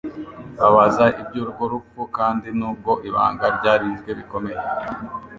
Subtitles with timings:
[0.59, 4.61] babaza iby'urwo rupfu kandi n'ubwo ibanga ryarinzwe bikomeye,